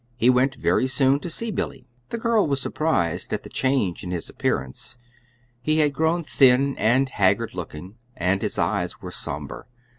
[0.17, 1.85] He went very soon to see Billy.
[2.09, 4.97] The girl was surprised at the change in his appearance.
[5.61, 9.67] He had grown thin and haggard looking, and his eyes were somber.